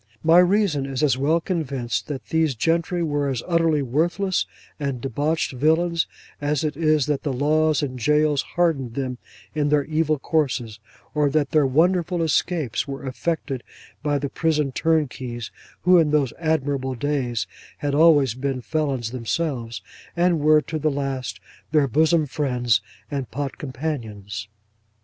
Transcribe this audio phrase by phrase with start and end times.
[0.23, 4.47] My reason is as well convinced that these gentry were as utterly worthless
[4.79, 6.07] and debauched villains,
[6.41, 9.19] as it is that the laws and jails hardened them
[9.53, 10.79] in their evil courses,
[11.13, 13.61] or that their wonderful escapes were effected
[14.01, 15.51] by the prison turnkeys
[15.83, 17.45] who, in those admirable days,
[17.77, 19.83] had always been felons themselves,
[20.17, 21.39] and were, to the last,
[21.71, 22.81] their bosom friends
[23.11, 24.47] and pot companions.